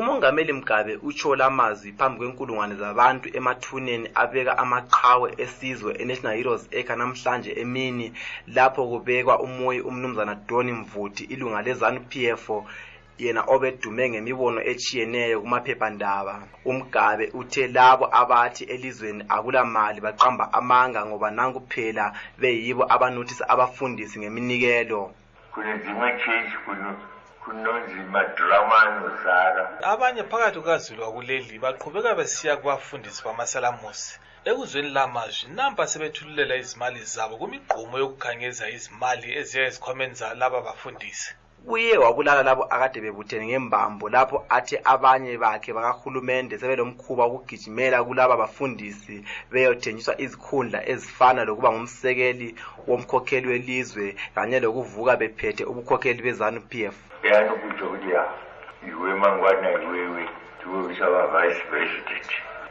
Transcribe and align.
umongameli 0.00 0.52
mgabe 0.52 0.96
utsho 1.08 1.36
lamazwi 1.36 1.90
phambi 1.98 2.18
kwenkulungwane 2.20 2.74
zabantu 2.82 3.26
emathuneni 3.38 4.06
abeka 4.22 4.52
amaqhawe 4.62 5.28
esizwe 5.44 5.90
enational 6.02 6.36
heroes 6.38 6.62
acre 6.78 6.96
namhlanje 7.00 7.50
emini 7.62 8.06
lapho 8.56 8.82
kubekwa 8.90 9.34
umoyi 9.46 9.80
umnumzana 9.88 10.34
doni 10.48 10.72
mvuti 10.80 11.22
ilunga 11.34 11.60
lezanu 11.66 12.00
p 12.10 12.12
f 12.44 12.44
yena 13.22 13.42
obedume 13.54 14.04
ngemibono 14.12 14.60
etshiyeneyo 14.70 15.36
kumaphephandaba 15.42 16.34
umgabe 16.70 17.24
uthe 17.40 17.62
labo 17.76 18.04
abathi 18.20 18.62
elizweni 18.74 19.22
akulamali 19.34 19.98
baqamba 20.06 20.44
amanga 20.58 21.00
ngoba 21.08 21.28
nankuphela 21.36 22.04
beyibo 22.40 22.82
abanothisa 22.94 23.44
abafundisi 23.52 24.14
ngeminikelo 24.20 25.00
kunonzi 27.50 28.00
madramano 28.14 29.06
zara 29.24 29.62
abanye 29.92 30.22
phakathi 30.30 30.58
kukazulu 30.60 31.00
wakuleli 31.06 31.54
baqhubeka 31.64 32.10
besiya 32.18 32.54
kubafundisi 32.60 33.20
bamasalamusi 33.26 34.12
ekuzweni 34.48 34.90
lamazwi 34.96 35.44
namba 35.56 35.82
sebethululela 35.92 36.54
izimali 36.62 37.00
zabo 37.14 37.34
kwimigqumo 37.40 37.94
yokukhangeza 38.02 38.64
izimali 38.76 39.26
eziya 39.40 39.62
ezikhwameni 39.68 40.14
zalaba 40.20 40.58
bafundisi 40.66 41.30
uye 41.66 41.98
wabulala 41.98 42.42
labo 42.42 42.64
akade 42.64 43.00
bebuthene 43.04 43.44
ngembambo 43.46 44.04
lapho 44.14 44.38
athe 44.56 44.76
abanye 44.94 45.32
bakhe 45.42 45.70
bakahulumende 45.76 46.54
sebelomkhuba 46.60 47.24
wokugijimela 47.30 47.98
kulaba 48.06 48.34
bafundisi 48.42 49.16
beyothenjiswa 49.52 50.14
izikhundla 50.24 50.78
ezifana 50.92 51.40
lokuba 51.48 51.68
ngumsekeli 51.72 52.48
womkhokheli 52.88 53.46
welizwe 53.52 54.06
kanye 54.34 54.58
lokuvuka 54.64 55.12
bephethe 55.20 55.62
ubukhokheli 55.70 56.20
bezanu 56.26 56.60
p 56.70 56.72
f 56.94 56.96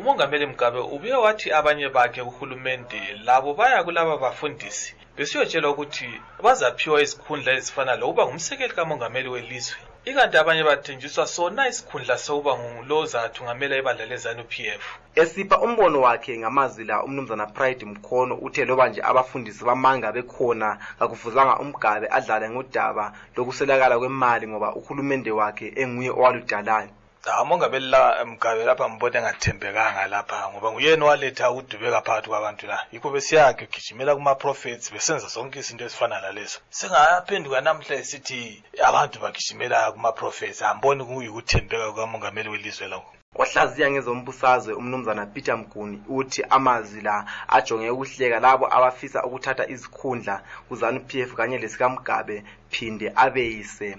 umongameli 0.00 0.46
mgabe 0.46 0.80
ubuye 0.94 1.16
wathi 1.24 1.46
abanye 1.58 1.86
bakhe 1.96 2.20
kuhulumende 2.26 2.98
labo 3.26 3.50
baya 3.54 3.78
kulaba 3.86 4.14
bafundisi 4.22 4.94
besiyotshelwa 5.18 5.70
ukuthi 5.74 6.08
bazaphiwa 6.44 6.96
izikhundla 7.04 7.50
ezifana 7.58 7.92
lokuba 8.00 8.22
ngumsekeli 8.26 8.72
kamongameli 8.76 9.28
welizwe 9.34 9.76
ikanti 10.08 10.34
abanye 10.42 10.62
bathenjiswa 10.70 11.24
sona 11.34 11.62
isikhundla 11.72 12.14
sokuba 12.24 12.52
ngulozathu 12.60 13.02
ozathungamela 13.04 13.74
ibandla 13.80 14.04
lezanup 14.12 14.52
f 14.82 14.84
esipha 15.20 15.56
umbono 15.66 15.98
wakhe 16.06 16.32
ngamazwi 16.42 16.82
la 16.90 16.96
umnumzana 17.06 17.46
pride 17.56 17.84
mkhono 17.92 18.34
uthe 18.46 18.62
loba 18.68 18.84
nje 18.88 19.00
abafundisi 19.10 19.62
bamanga 19.68 20.08
bekhona 20.16 20.68
kakufuzanga 20.98 21.54
umgabe 21.62 22.06
adlale 22.18 22.46
ngodaba 22.52 23.04
lokuselakala 23.36 23.94
kwemali 24.00 24.44
ngoba 24.50 24.68
uhulumende 24.80 25.30
wakhe 25.40 25.66
enguye 25.82 26.10
owaludalayo 26.18 26.90
amongabela 27.30 28.20
eh, 28.20 28.26
mgabe 28.26 28.64
lapha 28.64 28.88
mbona 28.92 29.16
engathembekanga 29.18 30.06
lapha 30.14 30.36
ngoba 30.50 30.68
nguyena 30.72 31.02
owaletha 31.06 31.44
ukudubeka 31.52 31.98
phakathi 32.06 32.28
kwabantu 32.30 32.64
la 32.70 32.78
yikho 32.92 33.08
besiyagijimela 33.14 34.16
kumaprofets 34.18 34.86
besenza 34.94 35.28
zonke 35.34 35.56
izinto 35.62 35.82
ezifana 35.86 36.16
lalezo 36.24 36.58
sengaphenduka 36.78 37.58
namhla 37.66 37.94
esithi 38.02 38.40
abantu 38.88 39.16
bagijimela 39.22 39.78
kumaprofets 39.94 40.58
amboni 40.70 41.02
kuyikuthembeka 41.08 41.84
kukamongameli 41.90 42.48
welizwe 42.52 42.86
lokho 42.92 43.10
ohlaziya 43.42 43.86
ngezombusazwe 43.92 44.72
umnumzana 44.80 45.22
peter 45.34 45.54
mguni 45.62 45.96
uthi 46.18 46.40
amazwi 46.56 47.00
la 47.06 47.16
ajonge 47.56 47.88
ukuhleka 47.94 48.36
labo 48.46 48.64
abafisa 48.76 49.18
ukuthatha 49.26 49.64
izikhundla 49.74 50.34
kuzanup 50.68 51.06
f 51.30 51.32
kanye 51.38 51.56
lesikamgabe 51.62 52.36
phinde 52.72 53.06
abeyise 53.24 53.90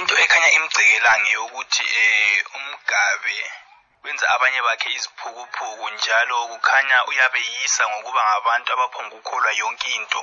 into 0.00 0.14
ekhanya 0.24 0.50
imgcikelange 0.58 1.30
yokuthi 1.38 1.82
um 1.88 1.94
eh, 2.00 2.56
umgabe 2.58 3.36
wenza 4.04 4.24
abanye 4.34 4.60
bakhe 4.66 4.88
iziphukuphuku 4.96 5.84
njalo 5.94 6.36
kukhanya 6.52 6.96
uyabeyisa 7.10 7.82
ngokuba 7.90 8.20
ngabantu 8.28 8.68
abaphongukholwa 8.72 9.50
yonke 9.60 9.88
into 9.98 10.20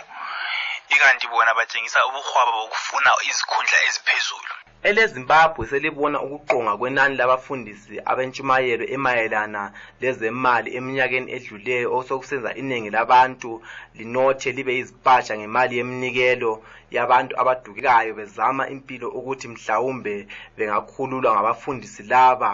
ikanti 0.95 1.25
bona 1.31 1.51
batshengisa 1.57 1.99
ubuhwaba 2.09 2.51
bokufuna 2.57 3.09
izikhundla 3.29 3.77
eziphezulu 3.88 4.51
elezimbabwe 4.89 5.63
selibona 5.71 6.17
ukuqonga 6.25 6.73
kwenani 6.79 7.16
labafundisi 7.21 7.94
abentshumayelo 8.11 8.85
emayelana 8.95 9.61
lezemali 10.01 10.69
eminyakeni 10.77 11.27
edluleyo 11.38 11.88
osokusenza 11.99 12.51
iningi 12.61 12.89
labantu 12.97 13.49
linothe 13.97 14.49
libe 14.57 14.71
yizipatsha 14.77 15.33
ngemali 15.38 15.73
yeminikelo 15.79 16.51
yabantu 16.95 17.33
abadukekayo 17.41 18.11
bezama 18.19 18.63
impilo 18.75 19.07
ukuthi 19.17 19.47
mhlawumbe 19.53 20.13
bengakhululwa 20.55 21.29
ngabafundisi 21.33 22.01
laba 22.11 22.51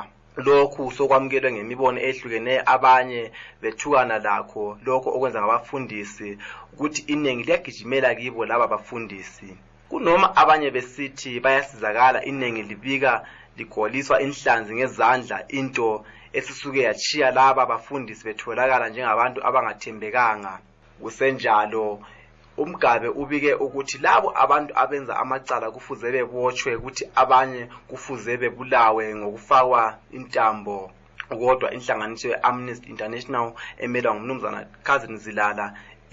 lokhu 0.47 0.83
sokwamukelwe 0.97 1.49
ngemibono 1.53 1.99
ehlukene 2.09 2.53
abanye 2.75 3.21
bethukana 3.61 4.15
lakho 4.25 4.63
lokho 4.85 5.09
okwenza 5.15 5.39
ngabafundisi 5.41 6.29
ukuthi 6.73 7.01
iningi 7.13 7.43
liyagijimela 7.47 8.09
kibo 8.19 8.41
laba 8.49 8.67
bafundisi 8.73 9.49
kunoma 9.89 10.27
abanye 10.41 10.69
besithi 10.75 11.31
bayasizakala 11.43 12.19
iningi 12.29 12.61
libika 12.69 13.13
ligoliswa 13.57 14.15
inhlanzi 14.25 14.71
ngezandla 14.77 15.37
into 15.59 15.89
esisuke 16.37 16.81
yachiya 16.87 17.27
laba 17.37 17.63
bafundisi 17.71 18.21
betholakala 18.27 18.85
njengabantu 18.89 19.39
abangathembekanga 19.47 20.53
kusenjalo 21.01 21.85
umgabe 22.63 23.07
ubike 23.21 23.51
ukuthi 23.65 23.97
labo 24.05 24.27
abantu 24.43 24.71
abenza 24.83 25.13
amacala 25.23 25.67
kufuze 25.75 26.07
bebotshwe 26.15 26.71
kuthi 26.83 27.03
abanye 27.21 27.61
kufuze 27.89 28.31
bebulawe 28.41 29.03
ngokufakwa 29.19 29.81
intambo 30.17 30.75
kodwa 31.41 31.67
inhlanganiso 31.75 32.25
ye-amnesty 32.33 32.85
international 32.93 33.45
emelwa 33.83 34.11
ngumnumzana 34.13 34.59
cousin 34.87 35.15
zilala 35.23 35.65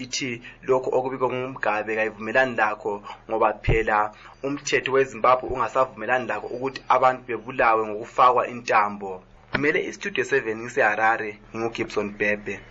ithi 0.03 0.31
lokhu 0.69 0.89
okubikwe 0.97 1.27
ngumgabe 1.35 1.91
kayivumelani 1.97 2.53
lakho 2.59 2.93
ngoba 3.27 3.49
phela 3.63 3.97
umthetho 4.45 4.89
wezimbabwe 4.95 5.45
ungasavumelani 5.53 6.25
lakho 6.31 6.47
ukuthi 6.55 6.79
abantu 6.95 7.21
bebulawe 7.29 7.81
ngokufakwa 7.89 8.41
intambo 8.53 9.09
kumele 9.51 9.79
istudio 9.89 10.23
seven 10.31 10.57
ngiseharare 10.63 11.29
ngugibson 11.55 12.07
bebe 12.19 12.55